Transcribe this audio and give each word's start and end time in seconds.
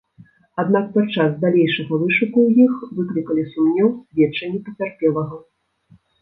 Аднак 0.61 0.85
падчас 0.95 1.35
далейшага 1.43 1.99
вышуку 2.03 2.37
ў 2.47 2.69
іх 2.69 2.73
выклікалі 3.01 3.43
сумнеў 3.53 3.93
сведчанні 4.07 4.59
пацярпелага. 4.71 5.37